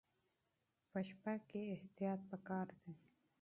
په 0.91 0.99
شپه 1.07 1.33
کې 1.49 1.61
احتیاط 1.75 2.19
پکار 2.31 2.67
دی. 2.79 2.93